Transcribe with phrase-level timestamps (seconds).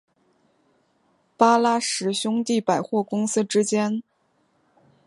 [1.37, 4.01] 巴拉什兄弟百货公司之间。